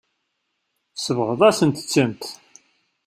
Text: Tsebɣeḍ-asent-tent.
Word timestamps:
Tsebɣeḍ-asent-tent. 0.95 2.23